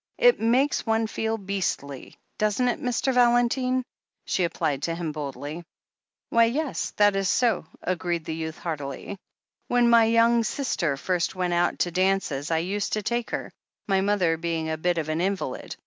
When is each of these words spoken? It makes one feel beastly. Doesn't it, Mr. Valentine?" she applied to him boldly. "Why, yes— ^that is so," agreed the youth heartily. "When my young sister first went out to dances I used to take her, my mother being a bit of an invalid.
It 0.17 0.39
makes 0.39 0.83
one 0.83 1.05
feel 1.05 1.37
beastly. 1.37 2.15
Doesn't 2.39 2.67
it, 2.67 2.81
Mr. 2.81 3.13
Valentine?" 3.13 3.83
she 4.25 4.45
applied 4.45 4.81
to 4.81 4.95
him 4.95 5.11
boldly. 5.11 5.63
"Why, 6.31 6.45
yes— 6.45 6.91
^that 6.97 7.13
is 7.13 7.29
so," 7.29 7.67
agreed 7.83 8.25
the 8.25 8.33
youth 8.33 8.57
heartily. 8.57 9.19
"When 9.67 9.87
my 9.91 10.05
young 10.05 10.43
sister 10.43 10.97
first 10.97 11.35
went 11.35 11.53
out 11.53 11.77
to 11.85 11.91
dances 11.91 12.49
I 12.49 12.57
used 12.65 12.93
to 12.93 13.03
take 13.03 13.29
her, 13.29 13.51
my 13.87 14.01
mother 14.01 14.37
being 14.37 14.71
a 14.71 14.75
bit 14.79 14.97
of 14.97 15.07
an 15.07 15.21
invalid. 15.21 15.75